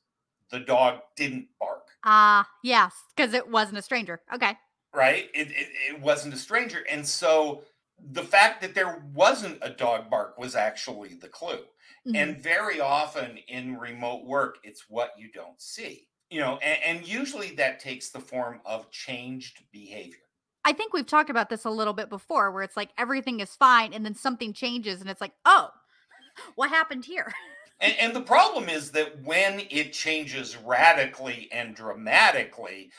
the 0.52 0.60
dog 0.60 1.00
didn't 1.16 1.48
bark 1.60 1.88
Ah, 2.04 2.48
yes, 2.64 2.94
because 3.16 3.34
it 3.34 3.50
wasn't 3.50 3.78
a 3.78 3.82
stranger. 3.82 4.22
Okay. 4.34 4.54
right? 4.94 5.30
It, 5.34 5.50
it 5.52 5.68
it 5.90 6.02
wasn't 6.02 6.34
a 6.34 6.38
stranger, 6.38 6.86
and 6.90 7.06
so 7.06 7.64
the 8.00 8.24
fact 8.24 8.62
that 8.62 8.76
there 8.76 9.04
wasn't 9.14 9.58
a 9.62 9.70
dog 9.70 10.10
bark 10.10 10.38
was 10.38 10.56
actually 10.56 11.16
the 11.16 11.28
clue. 11.28 11.64
Mhm. 12.06 12.16
And 12.16 12.38
very 12.38 12.80
often 12.80 13.38
in 13.48 13.78
remote 13.78 14.26
work, 14.26 14.60
it's 14.64 14.90
what 14.90 15.14
you 15.18 15.32
don't 15.32 15.60
see, 15.62 16.08
you 16.30 16.40
know, 16.40 16.58
and, 16.58 17.00
and 17.00 17.08
usually 17.08 17.56
that 17.56 17.80
takes 17.80 18.10
the 18.10 18.20
form 18.20 18.62
of 18.66 18.90
changed 18.92 19.64
behavior. 19.72 20.20
I 20.64 20.74
think 20.74 20.94
we've 20.94 21.06
talked 21.06 21.30
about 21.30 21.50
this 21.50 21.66
a 21.66 21.70
little 21.70 21.94
bit 21.94 22.10
before 22.10 22.52
where 22.52 22.64
it's 22.64 22.78
like 22.78 22.90
everything 22.98 23.40
is 23.40 23.56
fine 23.56 23.94
and 23.94 24.06
then 24.06 24.16
something 24.16 24.54
changes 24.54 25.02
and 25.02 25.10
it's 25.10 25.22
like, 25.22 25.34
oh, 25.46 25.70
what 26.56 26.70
happened 26.70 27.06
here? 27.06 27.34
And, 27.80 27.94
and 28.00 28.16
the 28.16 28.22
problem 28.22 28.70
is 28.70 28.92
that 28.92 29.22
when 29.24 29.62
it 29.70 29.94
changes 29.94 30.58
radically 30.58 31.50
and 31.52 31.76
dramatically, 31.76 32.92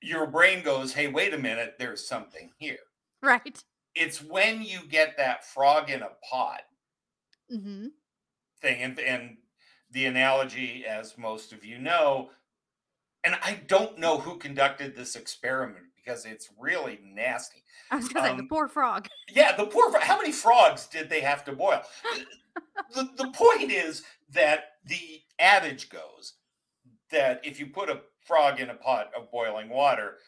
your 0.00 0.26
brain 0.26 0.62
goes, 0.62 0.92
hey, 0.92 1.08
wait 1.08 1.34
a 1.34 1.38
minute, 1.38 1.74
there's 1.78 2.06
something 2.06 2.50
here. 2.58 2.78
right. 3.22 3.64
It's 3.98 4.22
when 4.22 4.62
you 4.62 4.80
get 4.88 5.16
that 5.16 5.44
frog 5.44 5.90
in 5.90 6.02
a 6.02 6.10
pot 6.28 6.60
mm-hmm. 7.52 7.86
thing 8.60 8.82
and 8.82 8.98
and 9.00 9.36
the 9.90 10.06
analogy 10.06 10.84
as 10.86 11.16
most 11.16 11.52
of 11.52 11.64
you 11.64 11.78
know 11.78 12.30
and 13.24 13.36
i 13.42 13.58
don't 13.66 13.98
know 13.98 14.18
who 14.18 14.36
conducted 14.36 14.94
this 14.94 15.16
experiment 15.16 15.84
because 15.96 16.24
it's 16.24 16.50
really 16.58 17.00
nasty 17.02 17.62
I 17.90 17.96
was 17.96 18.08
gonna 18.08 18.28
say 18.28 18.36
the 18.36 18.42
Um, 18.42 18.48
poor 18.48 18.68
frog. 18.68 19.08
yeah 19.28 19.56
the 19.56 19.66
poor 19.66 19.90
frog 19.90 20.02
how 20.02 20.18
many 20.18 20.32
frogs 20.32 20.86
did 20.86 21.08
they 21.08 21.20
have 21.20 21.44
to 21.44 21.52
boil 21.52 21.82
the, 22.94 23.08
the 23.16 23.30
point 23.30 23.70
is 23.70 24.02
that 24.30 24.72
the 24.84 25.22
adage 25.38 25.88
goes 25.88 26.34
that 27.10 27.40
if 27.44 27.58
you 27.58 27.66
put 27.66 27.88
a 27.88 28.00
frog 28.28 28.60
in 28.60 28.70
a 28.70 28.76
pot 28.76 29.12
of 29.16 29.30
boiling 29.32 29.70
water 29.70 30.18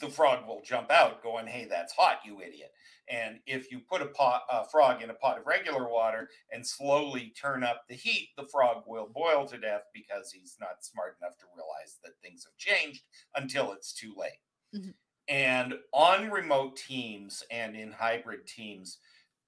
the 0.00 0.08
frog 0.10 0.46
will 0.46 0.62
jump 0.62 0.90
out 0.90 1.22
going 1.22 1.46
hey 1.46 1.66
that's 1.66 1.92
hot 1.94 2.20
you 2.24 2.40
idiot 2.40 2.72
and 3.08 3.40
if 3.46 3.70
you 3.70 3.80
put 3.80 4.02
a 4.02 4.08
pot 4.08 4.42
a 4.50 4.64
frog 4.68 5.02
in 5.02 5.10
a 5.10 5.14
pot 5.14 5.38
of 5.38 5.46
regular 5.46 5.88
water 5.88 6.28
and 6.50 6.66
slowly 6.66 7.32
turn 7.40 7.62
up 7.64 7.84
the 7.88 7.94
heat 7.94 8.30
the 8.36 8.46
frog 8.46 8.84
will 8.86 9.08
boil 9.08 9.46
to 9.46 9.58
death 9.58 9.84
because 9.94 10.32
he's 10.32 10.56
not 10.60 10.84
smart 10.84 11.16
enough 11.20 11.38
to 11.38 11.46
realize 11.56 11.98
that 12.02 12.12
things 12.22 12.44
have 12.44 12.56
changed 12.56 13.04
until 13.36 13.72
it's 13.72 13.92
too 13.92 14.14
late 14.16 14.40
Mhm. 14.72 14.94
And 15.28 15.74
on 15.92 16.30
remote 16.30 16.76
teams 16.76 17.42
and 17.50 17.76
in 17.76 17.92
hybrid 17.92 18.46
teams 18.46 18.98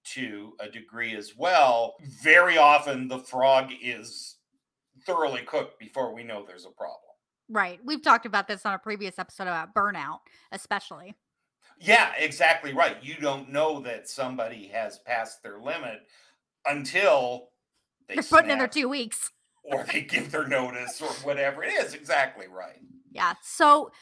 to 0.05 0.57
a 0.61 0.69
degree 0.71 1.15
as 1.17 1.35
well, 1.37 1.97
very 2.01 2.57
often 2.59 3.09
the 3.09 3.19
frog 3.19 3.73
is 3.81 4.39
thoroughly 5.07 5.43
cooked 5.45 5.79
before 5.79 6.15
we 6.15 6.25
know 6.25 6.45
there's 6.45 6.67
a 6.67 6.71
problem. 6.71 7.04
Right. 7.49 7.79
We've 7.85 8.03
talked 8.03 8.27
about 8.27 8.49
this 8.49 8.65
on 8.65 8.75
a 8.75 8.79
previous 8.79 9.19
episode 9.19 9.45
about 9.45 9.75
burnout, 9.75 10.21
especially. 10.53 11.15
Yeah, 11.79 12.13
exactly 12.17 12.73
right. 12.73 12.97
You 13.03 13.17
don't 13.17 13.51
know 13.51 13.81
that 13.81 14.09
somebody 14.09 14.69
has 14.69 14.99
passed 14.99 15.43
their 15.43 15.59
limit 15.61 16.01
until 16.67 17.49
they 18.09 18.15
They're 18.15 18.23
putting 18.25 18.51
in 18.51 18.59
their 18.59 18.69
two 18.69 18.89
weeks. 18.89 19.31
or 19.63 19.85
they 19.85 20.03
give 20.03 20.31
their 20.31 20.47
notice 20.47 21.01
or 21.03 21.09
whatever 21.27 21.65
it 21.65 21.73
is. 21.73 21.95
Exactly 21.95 22.47
right. 22.49 22.81
Yeah. 23.15 23.35
So, 23.43 23.93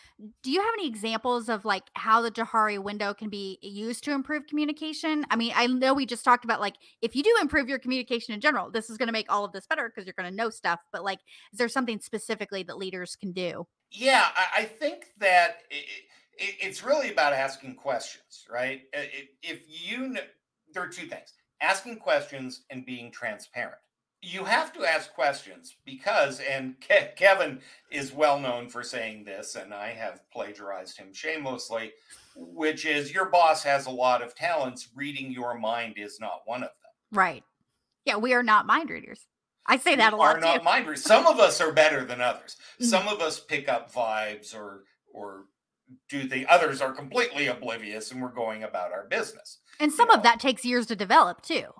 do 0.43 0.51
you 0.51 0.61
have 0.63 0.73
any 0.79 0.89
examples 0.89 1.51
of 1.51 1.67
like 1.67 1.85
how 1.93 2.23
the 2.23 2.31
Johari 2.31 2.83
window 2.83 3.13
can 3.13 3.29
be 3.29 3.59
used 3.61 4.05
to 4.05 4.13
improve 4.13 4.47
communication? 4.47 5.27
I 5.31 5.37
mean, 5.37 5.53
I 5.55 5.67
know 5.67 5.93
we 5.93 6.07
just 6.07 6.25
talked 6.25 6.45
about 6.45 6.61
like 6.61 6.77
if 7.03 7.15
you 7.15 7.23
do 7.23 7.37
improve 7.41 7.69
your 7.69 7.79
communication 7.79 8.35
in 8.35 8.41
general, 8.41 8.71
this 8.71 8.89
is 8.89 8.97
going 8.97 9.09
to 9.09 9.13
make 9.13 9.31
all 9.31 9.45
of 9.45 9.53
this 9.53 9.67
better 9.67 9.93
because 9.95 10.07
you're 10.07 10.15
going 10.19 10.31
to 10.31 10.35
know 10.35 10.49
stuff. 10.49 10.81
But 10.93 11.05
like, 11.05 11.19
is 11.53 11.59
there 11.59 11.69
something 11.69 12.01
specifically 12.01 12.63
that 12.63 12.79
leaders 12.79 13.15
can 13.15 13.33
do? 13.33 13.67
Yeah, 13.91 14.29
I, 14.57 14.65
think 14.65 15.09
that 15.19 15.59
i 15.71 15.77
i 15.77 15.81
it's 16.39 16.83
really 16.83 17.13
about 17.13 17.35
asking 17.35 17.75
questions, 17.75 18.47
right? 18.51 18.81
If 18.95 19.61
you, 19.69 20.15
kn- 20.15 20.27
there 20.73 20.83
are 20.83 20.89
two 20.89 21.07
things 21.07 21.35
asking 21.61 21.99
questions 21.99 22.65
and 22.71 22.87
being 22.87 23.13
transparent. 23.13 23.77
You 24.25 24.45
have 24.45 24.73
to 24.75 24.85
ask 24.85 25.13
questions 25.13 25.75
because, 25.85 26.39
and 26.41 26.77
Ke- 26.81 27.17
Kevin 27.17 27.61
is 27.91 28.13
well 28.13 28.39
known 28.39 28.69
for 28.69 28.85
saying 28.85 29.25
this, 29.25 29.57
and 29.57 29.75
I 29.75 29.89
have 29.89 30.21
plagiarized 30.31 30.97
him 30.97 31.13
shamelessly, 31.13 31.93
which 32.37 32.87
is 32.87 33.13
your 33.13 33.27
boss 33.31 33.65
has 33.65 33.87
a 33.87 33.91
lot 33.91 34.23
of 34.23 34.35
talents. 34.37 34.89
Reading 34.95 35.33
your 35.33 35.59
mind 35.59 35.95
is 35.97 36.21
not 36.21 36.43
one 36.45 36.63
of 36.63 36.69
them. 36.69 36.93
Right. 37.19 37.43
Yeah. 38.05 38.17
We 38.17 38.33
are 38.33 38.45
not 38.45 38.65
mind 38.65 38.91
readers. 38.91 39.27
I 39.67 39.77
say 39.77 39.93
We 39.93 39.97
that 39.97 40.13
a 40.13 40.17
lot 40.17 40.37
are 40.37 40.41
too. 40.41 40.47
not 40.47 40.65
mind 40.65 40.87
readers. 40.87 41.03
Some 41.05 41.27
of 41.27 41.41
us 41.41 41.61
are 41.61 41.73
better 41.73 42.05
than 42.05 42.21
others. 42.21 42.57
Mhm. 42.81 42.85
Some 42.87 43.09
of 43.09 43.21
us 43.21 43.41
pick 43.41 43.69
up 43.69 43.93
vibes 43.93 44.55
or 44.55 44.85
or 45.13 45.47
do 46.09 46.27
the 46.27 46.47
others 46.47 46.81
are 46.81 46.93
completely 46.93 47.49
oblivious 47.49 48.13
and 48.13 48.23
we're 48.23 48.29
going 48.29 48.63
about 48.65 48.93
our 48.93 49.05
business. 49.09 49.59
And 49.79 49.93
some 49.93 50.09
you 50.09 50.15
of 50.15 50.19
know. 50.19 50.23
that 50.31 50.41
takes 50.41 50.65
years 50.65 50.87
to 50.87 50.97
develop 50.97 51.43
too. 51.43 51.75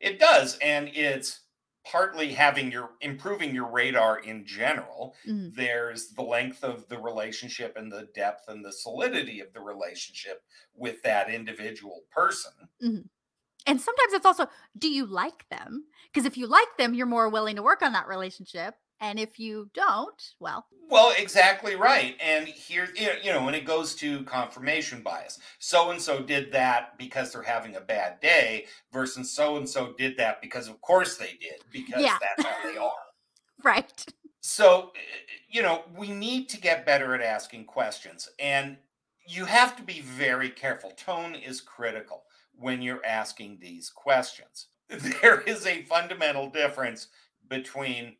It 0.00 0.18
does, 0.18 0.56
and 0.58 0.88
it's 0.88 1.40
partly 1.90 2.32
having 2.34 2.70
your 2.70 2.96
improving 3.00 3.54
your 3.54 3.70
radar 3.70 4.18
in 4.18 4.44
general. 4.46 5.16
Mhm. 5.24 5.56
There's 5.56 6.10
the 6.10 6.22
length 6.22 6.62
of 6.62 6.88
the 6.88 6.98
relationship 7.00 7.76
and 7.76 7.90
the 7.90 8.08
depth 8.14 8.48
and 8.48 8.64
the 8.64 8.72
solidity 8.72 9.40
of 9.40 9.52
the 9.52 9.60
relationship 9.60 10.44
with 10.74 11.02
that 11.02 11.30
individual 11.30 12.02
person. 12.10 12.52
And 13.66 13.80
sometimes 13.80 14.12
it's 14.14 14.26
also, 14.26 14.46
do 14.76 14.88
you 14.90 15.04
like 15.06 15.48
them? 15.50 15.86
Because 16.12 16.24
if 16.26 16.36
you 16.36 16.46
like 16.46 16.76
them, 16.78 16.94
you're 16.94 17.06
more 17.06 17.28
willing 17.28 17.56
to 17.56 17.62
work 17.62 17.82
on 17.82 17.92
that 17.92 18.08
relationship. 18.08 18.76
And 19.00 19.18
if 19.18 19.38
you 19.38 19.70
don't, 19.74 20.34
well, 20.40 20.66
Well, 20.90 21.14
exactly 21.16 21.76
right. 21.76 22.16
And 22.20 22.48
here, 22.48 22.88
you 22.96 23.32
know, 23.32 23.44
when 23.44 23.54
it 23.54 23.64
goes 23.64 23.94
to 23.96 24.24
confirmation 24.24 25.02
bias, 25.02 25.38
so 25.58 25.90
and 25.90 26.00
so 26.00 26.22
did 26.22 26.50
that 26.52 26.96
because 26.98 27.32
they're 27.32 27.42
having 27.42 27.76
a 27.76 27.80
bad 27.80 28.20
day, 28.20 28.66
versus 28.92 29.30
so 29.32 29.56
and 29.56 29.68
so 29.68 29.92
did 29.92 30.16
that 30.16 30.40
because, 30.40 30.66
of 30.68 30.80
course, 30.80 31.16
they 31.16 31.34
did 31.40 31.60
because 31.70 32.02
Yeah. 32.02 32.18
that's 32.20 32.42
how 32.44 32.56
they 32.62 32.76
are. 32.76 32.92
right. 33.62 34.06
So, 34.40 34.92
eh, 34.96 35.00
you 35.48 35.62
know, 35.62 35.84
we 35.96 36.08
need 36.10 36.48
to 36.50 36.60
get 36.60 36.86
better 36.86 37.14
at 37.14 37.20
asking 37.22 37.64
questions, 37.66 38.28
and 38.38 38.78
you 39.26 39.44
have 39.44 39.76
to 39.76 39.82
be 39.82 40.00
very 40.00 40.50
careful. 40.50 40.90
Tone 40.92 41.34
is 41.34 41.60
critical 41.60 42.24
when 42.54 42.82
you're 42.82 43.04
asking 43.04 43.58
these 43.60 43.90
questions. 43.90 44.68
There 44.88 45.42
is 45.42 45.66
a 45.66 45.82
fundamental 45.82 46.48
difference 46.50 47.08
between 47.48 48.16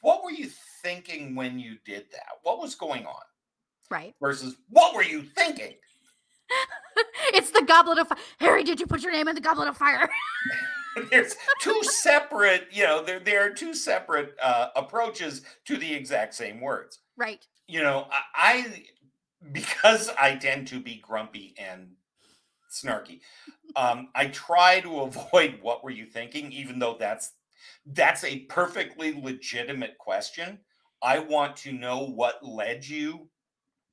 what 0.00 0.22
were 0.24 0.30
you 0.30 0.48
thinking 0.82 1.34
when 1.34 1.58
you 1.58 1.76
did 1.84 2.06
that? 2.12 2.38
What 2.42 2.60
was 2.60 2.74
going 2.74 3.06
on? 3.06 3.22
Right. 3.90 4.14
Versus 4.20 4.56
what 4.68 4.94
were 4.94 5.02
you 5.02 5.22
thinking? 5.22 5.74
it's 7.34 7.50
the 7.50 7.62
goblet 7.62 7.98
of 7.98 8.08
fire. 8.08 8.18
Harry, 8.38 8.64
did 8.64 8.80
you 8.80 8.86
put 8.86 9.02
your 9.02 9.12
name 9.12 9.28
in 9.28 9.34
the 9.34 9.40
goblet 9.40 9.68
of 9.68 9.76
fire? 9.76 10.08
There's 11.10 11.36
two 11.60 11.80
separate, 11.82 12.68
you 12.72 12.84
know, 12.84 13.02
there, 13.02 13.20
there 13.20 13.46
are 13.46 13.50
two 13.50 13.74
separate 13.74 14.34
uh, 14.42 14.68
approaches 14.74 15.42
to 15.66 15.76
the 15.76 15.92
exact 15.92 16.34
same 16.34 16.60
words. 16.60 16.98
right. 17.16 17.46
You 17.68 17.82
know, 17.82 18.08
I, 18.10 18.22
I 18.34 18.84
because 19.52 20.10
I 20.20 20.36
tend 20.36 20.68
to 20.68 20.80
be 20.80 20.96
grumpy 20.96 21.54
and 21.56 21.92
snarky, 22.70 23.20
um, 23.76 24.08
I 24.14 24.26
try 24.26 24.80
to 24.80 25.00
avoid 25.02 25.58
what 25.62 25.84
were 25.84 25.90
you 25.90 26.06
thinking, 26.06 26.52
even 26.52 26.78
though 26.78 26.96
that's 26.98 27.32
that's 27.86 28.24
a 28.24 28.40
perfectly 28.46 29.12
legitimate 29.20 29.96
question. 29.98 30.58
I 31.02 31.18
want 31.18 31.56
to 31.58 31.72
know 31.72 32.06
what 32.06 32.44
led 32.44 32.86
you 32.86 33.28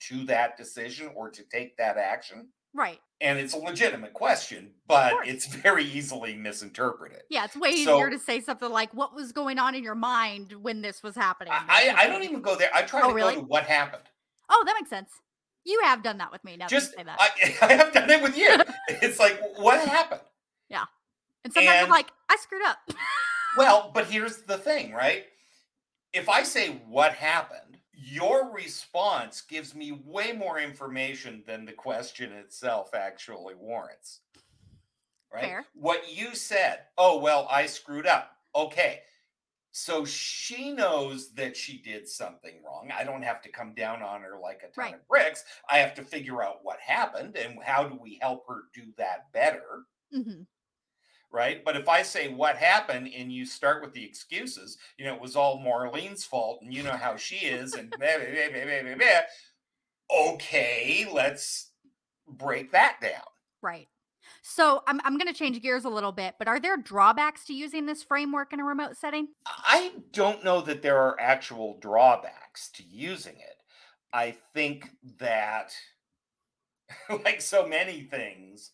to 0.02 0.24
that 0.26 0.58
decision 0.58 1.10
or 1.16 1.30
to 1.32 1.44
take 1.52 1.78
that 1.78 1.98
action. 1.98 2.50
Right. 2.74 3.00
And 3.22 3.40
it's 3.40 3.54
a 3.54 3.58
legitimate 3.58 4.14
question, 4.14 4.74
but 4.88 5.14
it's 5.26 5.48
very 5.48 5.84
easily 5.86 6.36
misinterpreted. 6.36 7.22
Yeah. 7.30 7.46
It's 7.46 7.56
way 7.58 7.84
So- 7.84 7.96
easier 7.96 8.10
to 8.12 8.20
say 8.20 8.40
something 8.42 8.70
like, 8.70 8.94
what 8.94 9.16
was 9.16 9.32
going 9.32 9.58
on 9.58 9.74
in 9.74 9.84
your 9.84 9.96
mind 9.96 10.52
when 10.54 10.82
this 10.82 11.02
was 11.02 11.16
happening? 11.16 11.54
I, 11.54 11.94
I, 11.98 12.04
I 12.04 12.08
don't 12.08 12.24
even 12.24 12.42
go 12.42 12.56
there. 12.56 12.70
I 12.76 12.84
try 12.84 13.02
Oh, 13.04 13.10
to 13.10 13.16
really? 13.16 13.36
go 13.36 13.42
to 13.42 13.48
what 13.48 13.64
happened. 13.64 14.04
Oh, 14.50 14.64
that 14.68 14.76
makes 14.80 14.90
sense. 14.90 15.10
You 15.66 15.82
have 15.84 16.04
done 16.04 16.20
that 16.20 16.32
with 16.32 16.44
me 16.44 16.56
now. 16.58 16.66
that 16.66 16.70
Just 16.70 16.94
say 16.94 17.04
that. 17.04 17.18
I, 17.20 17.56
I 17.68 17.74
have 17.74 17.92
done 17.94 18.10
it 18.10 18.22
with 18.22 18.38
you. 18.38 18.56
It's 19.02 19.20
like 19.20 19.42
what 19.58 19.86
happened? 19.88 20.22
Yeah. 20.70 20.86
And 21.44 21.52
sometimes 21.54 21.84
I'm 21.84 21.90
like, 21.90 22.08
I 22.30 22.36
screwed 22.38 22.64
up. 22.66 22.78
Well, 23.58 23.92
but 23.94 24.06
here's 24.08 24.38
the 24.44 24.58
thing, 24.58 24.92
right? 24.94 25.26
If 26.14 26.30
I 26.30 26.44
say 26.44 26.82
what 26.88 27.14
happened, 27.14 27.78
your 27.94 28.52
response 28.54 29.42
gives 29.42 29.74
me 29.76 29.92
way 30.06 30.32
more 30.32 30.60
information 30.60 31.44
than 31.48 31.66
the 31.66 31.74
question 31.74 32.32
itself 32.32 32.94
actually 32.94 33.56
warrants. 33.56 34.22
Right? 35.34 35.44
Fair. 35.44 35.66
What 35.74 36.14
you 36.16 36.36
said, 36.36 36.82
oh, 36.98 37.18
well, 37.20 37.48
I 37.50 37.66
screwed 37.66 38.08
up. 38.08 38.32
Okay. 38.56 39.02
So 39.72 40.06
she 40.06 40.72
knows 40.72 41.34
that 41.36 41.56
she 41.56 41.80
did 41.82 42.08
something 42.08 42.64
wrong. 42.66 42.90
I 42.92 43.04
don't 43.04 43.22
have 43.22 43.42
to 43.44 43.52
come 43.52 43.74
down 43.76 44.02
on 44.02 44.22
her 44.22 44.40
like 44.42 44.62
a 44.64 44.72
ton 44.74 44.86
Right. 44.86 44.94
of 44.96 45.08
bricks. 45.08 45.44
I 45.70 45.78
have 45.80 45.94
to 45.96 46.04
figure 46.04 46.42
out 46.42 46.64
what 46.64 46.80
happened 46.80 47.36
and 47.36 47.62
how 47.62 47.88
do 47.88 47.96
we 48.02 48.18
help 48.22 48.48
her 48.48 48.64
do 48.74 48.92
that 48.98 49.32
better 49.34 49.84
Mhm. 50.14 50.48
Right? 51.32 51.64
But 51.64 51.76
if 51.76 51.90
I 51.90 52.02
say 52.02 52.30
what 52.30 52.56
happened 52.56 53.10
and 53.16 53.32
you 53.32 53.46
start 53.46 53.82
with 53.82 53.94
the 53.94 54.04
excuses, 54.04 54.78
you 54.98 55.06
know, 55.06 55.14
it 55.14 55.22
was 55.22 55.36
all 55.36 55.60
Marlene's 55.60 56.24
fault 56.24 56.60
and 56.62 56.74
you 56.74 56.84
know 56.84 56.92
how 56.92 57.16
she 57.16 57.46
is 57.46 57.74
and 57.74 57.90
blah, 58.00 58.08
blah, 58.18 58.96
blah, 58.96 59.22
okay, 60.30 61.08
let's 61.12 61.72
break 62.28 62.72
that 62.72 62.98
down. 63.02 63.24
Right. 63.62 63.88
So 64.42 64.84
I'm, 64.88 65.02
I'm 65.04 65.18
going 65.18 65.32
to 65.32 65.38
change 65.38 65.62
gears 65.62 65.86
a 65.86 65.90
little 65.90 66.12
bit, 66.12 66.36
but 66.40 66.48
are 66.48 66.60
there 66.60 66.78
drawbacks 66.78 67.46
to 67.46 67.54
using 67.54 67.86
this 67.86 68.04
framework 68.04 68.54
in 68.54 68.60
a 68.60 68.64
remote 68.64 68.96
setting? 68.96 69.28
I 69.46 69.94
don't 70.12 70.44
know 70.44 70.62
that 70.62 70.82
there 70.82 70.98
are 70.98 71.20
actual 71.20 71.78
drawbacks 71.80 72.70
to 72.76 72.84
using 72.84 73.36
it. 73.36 73.56
I 74.14 74.38
think 74.54 74.90
that, 75.20 75.74
like 77.26 77.42
so 77.42 77.68
many 77.68 78.02
things, 78.02 78.72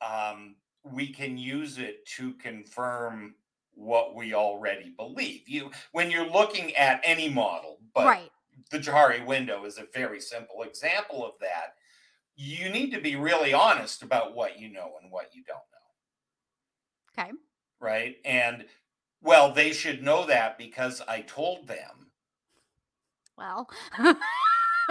um, 0.00 0.56
we 0.84 1.12
can 1.12 1.36
use 1.38 1.78
it 1.78 2.06
to 2.16 2.34
confirm 2.34 3.34
what 3.74 4.14
we 4.14 4.34
already 4.34 4.90
believe. 4.96 5.48
You, 5.48 5.70
when 5.92 6.10
you're 6.10 6.28
looking 6.28 6.74
at 6.76 7.00
any 7.04 7.28
model, 7.28 7.78
but 7.94 8.06
right. 8.06 8.30
the 8.70 8.78
Johari 8.78 9.24
window 9.24 9.64
is 9.64 9.78
a 9.78 9.86
very 9.92 10.20
simple 10.20 10.62
example 10.62 11.24
of 11.24 11.32
that. 11.40 11.74
You 12.36 12.70
need 12.70 12.90
to 12.92 13.00
be 13.00 13.16
really 13.16 13.52
honest 13.52 14.02
about 14.02 14.34
what 14.34 14.58
you 14.58 14.70
know 14.72 14.92
and 15.02 15.10
what 15.10 15.34
you 15.34 15.42
don't 15.44 15.58
know, 17.16 17.22
Okay. 17.22 17.32
right? 17.80 18.16
And 18.24 18.66
well, 19.22 19.52
they 19.52 19.72
should 19.72 20.02
know 20.02 20.26
that 20.26 20.56
because 20.56 21.02
I 21.06 21.20
told 21.20 21.66
them 21.68 22.10
Well, 23.36 23.68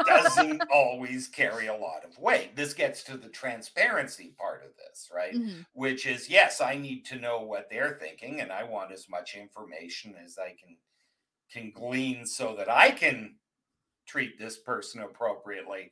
doesn't 0.06 0.64
always 0.72 1.28
carry 1.28 1.68
a 1.68 1.76
lot 1.76 2.04
of 2.06 2.18
weight. 2.20 2.56
This 2.56 2.74
gets 2.74 3.04
to 3.06 3.18
the 3.18 3.30
transparency 3.30 4.34
part 4.38 4.64
of 4.66 4.76
this, 4.78 5.10
right? 5.14 5.34
Mhm. 5.36 5.66
Which 5.74 6.06
is 6.06 6.30
yes, 6.30 6.62
I 6.62 6.76
need 6.76 7.06
to 7.08 7.18
know 7.18 7.42
what 7.42 7.70
they're 7.70 7.98
thinking 8.00 8.42
and 8.42 8.52
I 8.52 8.64
want 8.64 8.92
as 8.92 9.10
much 9.10 9.36
information 9.36 10.16
as 10.16 10.38
I 10.38 10.56
can 10.56 10.78
can 11.50 11.72
glean 11.72 12.26
so 12.26 12.56
that 12.56 12.70
I 12.70 12.92
can 12.92 13.40
treat 14.08 14.38
this 14.40 14.60
person 14.60 15.02
appropriately. 15.02 15.92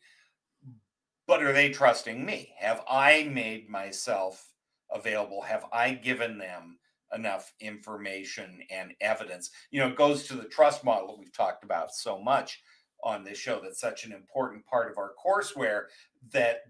But 1.28 1.44
are 1.44 1.54
they 1.54 1.70
trusting 1.72 2.26
me? 2.26 2.54
Have 2.58 2.84
I 2.88 3.24
made 3.24 3.70
myself 3.70 4.54
available? 4.90 5.42
Have 5.42 5.66
I 5.72 5.94
given 5.94 6.38
them 6.38 6.80
enough 7.14 7.54
information 7.60 8.66
and 8.70 8.96
evidence? 9.02 9.52
You 9.70 9.82
know, 9.82 9.90
it 9.90 9.96
goes 9.98 10.26
to 10.28 10.36
the 10.36 10.48
trust 10.48 10.84
model 10.84 11.08
that 11.10 11.20
we've 11.20 11.32
talked 11.34 11.64
about 11.64 11.94
so 11.94 12.18
much 12.18 12.64
on 13.04 13.24
this 13.24 13.38
show. 13.38 13.60
That's 13.62 13.80
such 13.80 14.06
an 14.06 14.12
important 14.12 14.66
part 14.66 14.92
of 14.92 14.98
our 14.98 15.14
courseware 15.24 15.86
that 16.32 16.64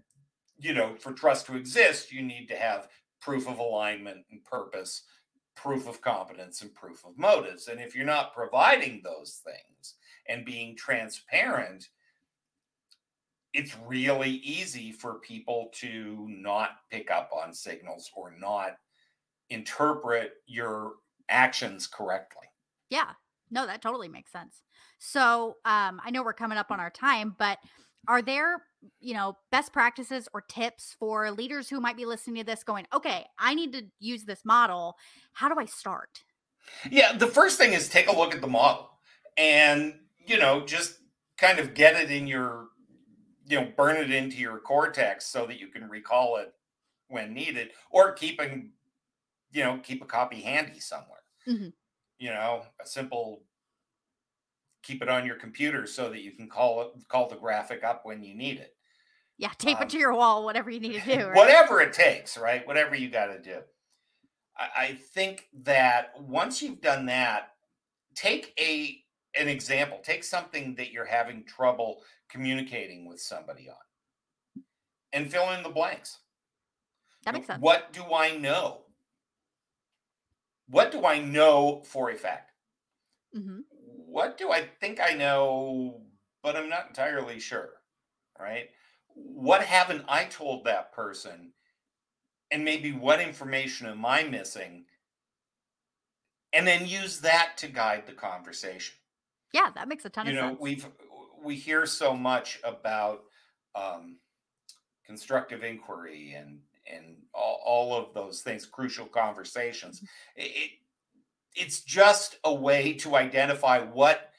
you 0.58 0.74
know 0.74 0.94
for 0.98 1.12
trust 1.12 1.46
to 1.46 1.56
exist 1.56 2.12
you 2.12 2.22
need 2.22 2.48
to 2.48 2.56
have 2.56 2.88
proof 3.20 3.48
of 3.48 3.58
alignment 3.58 4.24
and 4.30 4.44
purpose 4.44 5.04
proof 5.54 5.88
of 5.88 6.00
competence 6.00 6.62
and 6.62 6.72
proof 6.72 7.04
of 7.04 7.18
motives. 7.18 7.66
And 7.66 7.80
if 7.80 7.94
you're 7.94 8.06
not 8.06 8.32
providing 8.32 9.00
those 9.02 9.42
things 9.44 9.94
and 10.28 10.44
being 10.44 10.76
transparent 10.76 11.88
it's 13.54 13.76
really 13.86 14.30
easy 14.30 14.92
for 14.92 15.14
people 15.14 15.70
to 15.72 16.26
not 16.28 16.76
pick 16.90 17.10
up 17.10 17.30
on 17.32 17.52
signals 17.52 18.10
or 18.14 18.34
not 18.38 18.76
interpret 19.50 20.34
your 20.46 20.92
actions 21.28 21.86
correctly. 21.86 22.46
Yeah. 22.90 23.10
No, 23.50 23.66
that 23.66 23.82
totally 23.82 24.08
makes 24.08 24.32
sense. 24.32 24.62
So, 24.98 25.56
um, 25.64 26.00
I 26.04 26.10
know 26.10 26.22
we're 26.22 26.32
coming 26.32 26.58
up 26.58 26.70
on 26.70 26.80
our 26.80 26.90
time, 26.90 27.34
but 27.38 27.58
are 28.06 28.22
there, 28.22 28.64
you 29.00 29.14
know, 29.14 29.36
best 29.50 29.72
practices 29.72 30.28
or 30.32 30.40
tips 30.42 30.94
for 30.98 31.30
leaders 31.30 31.68
who 31.68 31.80
might 31.80 31.96
be 31.96 32.04
listening 32.04 32.36
to 32.36 32.44
this 32.44 32.62
going, 32.62 32.86
okay, 32.92 33.26
I 33.38 33.54
need 33.54 33.72
to 33.72 33.86
use 33.98 34.24
this 34.24 34.44
model. 34.44 34.96
How 35.32 35.48
do 35.48 35.58
I 35.58 35.64
start? 35.66 36.24
Yeah, 36.90 37.16
the 37.16 37.26
first 37.26 37.58
thing 37.58 37.72
is 37.72 37.88
take 37.88 38.08
a 38.08 38.16
look 38.16 38.34
at 38.34 38.40
the 38.40 38.46
model 38.46 38.90
and, 39.36 40.00
you 40.26 40.38
know, 40.38 40.64
just 40.64 41.00
kind 41.36 41.58
of 41.58 41.74
get 41.74 41.96
it 41.96 42.10
in 42.10 42.26
your, 42.26 42.68
you 43.46 43.60
know, 43.60 43.72
burn 43.76 43.96
it 43.96 44.10
into 44.10 44.36
your 44.36 44.58
cortex 44.58 45.26
so 45.26 45.46
that 45.46 45.58
you 45.58 45.68
can 45.68 45.88
recall 45.88 46.36
it 46.36 46.52
when 47.08 47.32
needed 47.34 47.70
or 47.90 48.12
keeping, 48.12 48.72
you 49.50 49.64
know, 49.64 49.78
keep 49.82 50.02
a 50.02 50.06
copy 50.06 50.40
handy 50.42 50.80
somewhere. 50.80 51.22
Mhm. 51.46 51.72
You 52.18 52.30
know, 52.30 52.64
a 52.82 52.86
simple 52.86 53.44
keep 54.82 55.02
it 55.02 55.08
on 55.08 55.26
your 55.26 55.36
computer 55.36 55.86
so 55.86 56.08
that 56.10 56.22
you 56.22 56.32
can 56.32 56.48
call 56.48 56.80
it 56.82 56.88
call 57.08 57.28
the 57.28 57.36
graphic 57.36 57.84
up 57.84 58.04
when 58.04 58.22
you 58.22 58.34
need 58.34 58.58
it. 58.58 58.74
Yeah, 59.36 59.52
tape 59.58 59.78
it 59.78 59.84
Um, 59.84 59.88
to 59.88 59.98
your 59.98 60.14
wall, 60.14 60.44
whatever 60.44 60.70
you 60.70 60.80
need 60.80 61.00
to 61.02 61.16
do, 61.18 61.26
right? 61.26 61.36
whatever 61.36 61.80
it 61.80 61.92
takes, 61.92 62.36
right? 62.36 62.66
Whatever 62.66 62.96
you 62.96 63.08
got 63.08 63.26
to 63.26 63.40
do. 63.40 63.60
I, 64.56 64.68
I 64.76 64.94
think 65.14 65.48
that 65.62 66.20
once 66.20 66.60
you've 66.60 66.80
done 66.80 67.06
that, 67.06 67.50
take 68.14 68.52
a 68.58 69.04
an 69.38 69.46
example. 69.46 70.00
Take 70.02 70.24
something 70.24 70.74
that 70.76 70.90
you're 70.90 71.04
having 71.04 71.44
trouble 71.44 72.02
communicating 72.28 73.06
with 73.06 73.20
somebody 73.20 73.68
on, 73.68 74.64
and 75.12 75.30
fill 75.30 75.50
in 75.52 75.62
the 75.62 75.68
blanks. 75.68 76.18
That 77.24 77.34
makes 77.34 77.46
sense. 77.46 77.60
What 77.60 77.92
do 77.92 78.02
I 78.14 78.36
know? 78.36 78.86
What 80.68 80.92
do 80.92 81.04
I 81.04 81.18
know 81.18 81.82
for 81.82 82.10
a 82.10 82.16
fact? 82.16 82.52
hmm 83.34 83.60
What 83.70 84.36
do 84.38 84.50
I 84.50 84.66
think 84.66 85.00
I 85.00 85.14
know, 85.14 86.06
but 86.42 86.56
I'm 86.56 86.68
not 86.68 86.88
entirely 86.88 87.40
sure, 87.40 87.82
right? 88.38 88.70
What 89.14 89.64
haven't 89.64 90.04
I 90.08 90.24
told 90.24 90.64
that 90.64 90.92
person? 90.92 91.54
And 92.50 92.64
maybe 92.64 92.92
what 92.92 93.20
information 93.20 93.86
am 93.86 94.04
I 94.06 94.24
missing? 94.24 94.86
And 96.52 96.66
then 96.66 96.86
use 96.86 97.20
that 97.22 97.56
to 97.58 97.68
guide 97.68 98.06
the 98.06 98.12
conversation. 98.12 98.96
Yeah, 99.52 99.70
that 99.74 99.88
makes 99.88 100.04
a 100.04 100.10
ton 100.10 100.28
of 100.28 100.34
sense. 100.34 100.34
You 100.34 100.34
of 100.34 100.40
know, 100.40 100.48
sense. 100.50 100.60
we've 100.60 100.88
we 101.42 101.56
hear 101.56 101.86
so 101.86 102.14
much 102.14 102.60
about 102.64 103.24
um, 103.74 104.18
constructive 105.04 105.64
inquiry 105.64 106.32
and 106.34 106.62
and 106.92 107.16
all, 107.34 107.60
all 107.64 107.94
of 107.94 108.14
those 108.14 108.40
things, 108.40 108.66
crucial 108.66 109.06
conversations. 109.06 109.98
Mm-hmm. 109.98 110.40
It, 110.42 110.50
it, 110.56 110.70
it's 111.54 111.80
just 111.80 112.38
a 112.44 112.54
way 112.54 112.92
to 112.94 113.16
identify 113.16 113.80
what 113.80 114.30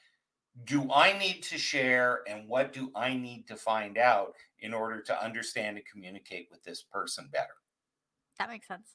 do 0.64 0.88
I 0.92 1.16
need 1.18 1.42
to 1.44 1.58
share 1.58 2.20
and 2.26 2.48
what 2.48 2.72
do 2.72 2.90
I 2.94 3.14
need 3.14 3.46
to 3.48 3.56
find 3.56 3.98
out 3.98 4.34
in 4.60 4.74
order 4.74 5.00
to 5.02 5.24
understand 5.24 5.76
and 5.76 5.86
communicate 5.86 6.48
with 6.50 6.62
this 6.64 6.82
person 6.82 7.28
better. 7.32 7.54
That 8.38 8.48
makes 8.48 8.68
sense. 8.68 8.94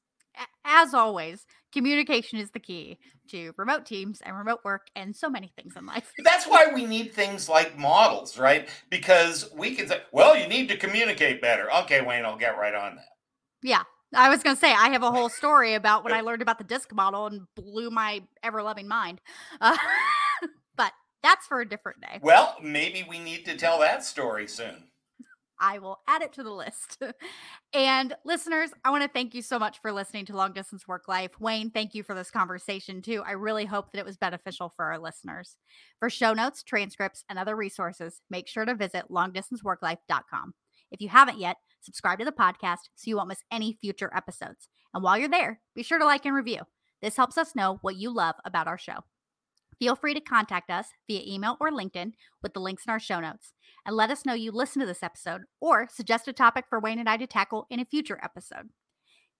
As 0.66 0.94
always, 0.94 1.46
communication 1.72 2.40
is 2.40 2.52
the 2.52 2.60
key 2.60 2.98
to 3.30 3.54
remote 3.58 3.86
teams 3.86 4.22
and 4.22 4.38
remote 4.38 4.60
work 4.66 4.88
and 4.96 5.16
so 5.16 5.30
many 5.30 5.54
things 5.56 5.76
in 5.78 5.86
life. 5.86 6.12
That's 6.24 6.46
why 6.46 6.72
we 6.74 6.86
need 6.86 7.14
things 7.14 7.48
like 7.48 7.78
models, 7.78 8.38
right? 8.38 8.68
Because 8.90 9.50
we 9.56 9.76
can 9.76 9.88
say, 9.88 10.02
well, 10.12 10.36
you 10.36 10.48
need 10.48 10.68
to 10.70 10.78
communicate 10.78 11.42
better. 11.42 11.72
Okay, 11.84 12.02
Wayne, 12.02 12.26
I'll 12.26 12.38
get 12.38 12.58
right 12.58 12.76
on 12.76 12.98
that. 12.98 13.15
Yeah. 13.66 13.82
I 14.14 14.30
was 14.30 14.44
going 14.44 14.56
to 14.56 14.60
say, 14.60 14.72
I 14.72 14.90
have 14.90 15.04
a 15.04 15.12
whole 15.12 15.28
story 15.28 15.74
about 15.74 16.04
when 16.04 16.14
I 16.14 16.22
learned 16.22 16.42
about 16.42 16.60
the 16.60 16.64
DISC 16.64 16.94
model 16.94 17.26
and 17.26 17.42
blew 17.56 17.90
my 17.90 18.22
ever 18.44 18.62
loving 18.62 18.88
mind. 18.88 19.20
Uh, 19.60 19.76
but 20.78 20.94
that's 21.24 21.48
for 21.48 21.60
a 21.60 21.68
different 21.68 22.00
day. 22.02 22.20
Well, 22.22 22.56
maybe 22.62 23.06
we 23.10 23.20
need 23.20 23.44
to 23.46 23.58
tell 23.58 23.80
that 23.80 24.06
story 24.06 24.48
soon. 24.48 24.84
I 25.60 25.80
will 25.80 26.00
add 26.08 26.22
it 26.22 26.34
to 26.34 26.44
the 26.44 26.52
list. 26.52 27.02
and 27.74 28.14
listeners, 28.26 28.72
I 28.84 28.92
want 28.92 29.04
to 29.04 29.10
thank 29.10 29.34
you 29.34 29.42
so 29.42 29.58
much 29.58 29.80
for 29.82 29.92
listening 29.92 30.26
to 30.28 30.36
Long 30.36 30.54
Distance 30.54 30.88
Work 30.88 31.08
Life. 31.08 31.32
Wayne, 31.40 31.72
thank 31.72 31.96
you 31.96 32.04
for 32.04 32.14
this 32.14 32.30
conversation 32.30 33.02
too. 33.02 33.24
I 33.26 33.32
really 33.32 33.66
hope 33.66 33.92
that 33.92 34.00
it 34.00 34.06
was 34.06 34.18
beneficial 34.18 34.72
for 34.76 34.86
our 34.86 35.00
listeners. 35.00 35.56
For 36.00 36.10
show 36.10 36.34
notes, 36.34 36.62
transcripts, 36.62 37.24
and 37.30 37.40
other 37.40 37.56
resources, 37.56 38.22
make 38.30 38.48
sure 38.48 38.66
to 38.66 38.76
visit 38.76 39.06
longdistanceworklife.com. 39.10 40.54
If 40.92 41.02
you 41.02 41.10
haven't 41.10 41.40
yet, 41.40 41.58
subscribe 41.86 42.20
to 42.20 42.26
the 42.26 42.32
podcast 42.32 42.90
so 42.96 43.06
you 43.06 43.18
won't 43.18 43.30
miss 43.30 43.44
any 43.52 43.78
future 43.80 44.12
episodes. 44.16 44.68
And 44.94 45.04
while 45.04 45.18
you're 45.18 45.30
there, 45.30 45.62
be 45.76 45.84
sure 45.84 46.00
to 46.00 46.06
like 46.06 46.26
and 46.26 46.36
review. 46.36 46.62
This 47.02 47.18
helps 47.18 47.38
us 47.38 47.56
know 47.56 47.80
what 47.82 47.96
you 47.98 48.14
love 48.14 48.36
about 48.46 48.68
our 48.68 48.78
show. 48.78 49.04
Feel 49.80 49.96
free 49.96 50.14
to 50.14 50.22
contact 50.22 50.72
us 50.72 50.88
via 51.08 51.22
email 51.26 51.58
or 51.60 51.70
LinkedIn 51.70 52.14
with 52.42 52.54
the 52.54 52.62
links 52.62 52.86
in 52.86 52.92
our 52.92 53.00
show 53.00 53.20
notes 53.20 53.54
and 53.86 53.96
let 53.96 54.10
us 54.10 54.26
know 54.26 54.34
you 54.34 54.52
listened 54.52 54.82
to 54.82 54.88
this 54.88 55.04
episode 55.04 55.42
or 55.60 55.88
suggest 55.92 56.28
a 56.28 56.34
topic 56.34 56.66
for 56.70 56.80
Wayne 56.80 57.00
and 57.00 57.10
I 57.10 57.18
to 57.18 57.28
tackle 57.28 57.68
in 57.70 57.80
a 57.80 57.86
future 57.86 58.20
episode. 58.24 58.70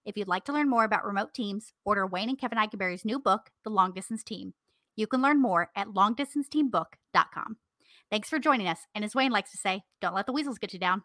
If 0.04 0.16
you'd 0.16 0.28
like 0.28 0.44
to 0.44 0.52
learn 0.52 0.70
more 0.70 0.84
about 0.84 1.04
remote 1.04 1.34
teams, 1.34 1.72
order 1.84 2.06
Wayne 2.06 2.28
and 2.28 2.38
Kevin 2.38 2.58
Eikenberry's 2.58 3.04
new 3.04 3.18
book, 3.18 3.50
The 3.64 3.70
Long 3.70 3.92
Distance 3.92 4.22
Team. 4.22 4.54
You 4.94 5.06
can 5.06 5.20
learn 5.20 5.42
more 5.42 5.70
at 5.74 5.88
longdistanceteambook.com. 5.88 7.56
Thanks 8.10 8.28
for 8.28 8.38
joining 8.38 8.68
us. 8.68 8.86
And 8.94 9.04
as 9.04 9.14
Wayne 9.14 9.32
likes 9.32 9.50
to 9.50 9.58
say, 9.58 9.82
don't 10.00 10.14
let 10.14 10.26
the 10.26 10.32
weasels 10.32 10.58
get 10.58 10.72
you 10.72 10.78
down. 10.78 11.02